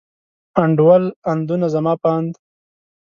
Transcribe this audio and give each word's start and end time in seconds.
انډول، 0.61 1.03
اندونه، 1.31 1.67
زما 1.75 1.93
په 2.01 2.09
اند. 2.17 2.33